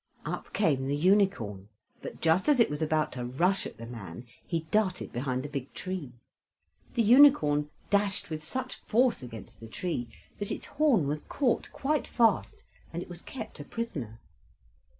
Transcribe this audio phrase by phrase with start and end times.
[0.25, 1.69] Up came the unicorn,
[2.01, 5.47] but just as it was about to rush at the man he darted behind a
[5.47, 6.11] big tree.
[6.95, 10.09] The unicorn dashed with such force against the tree
[10.39, 14.19] that its horn was caught quite fast and it was kept a prisoner.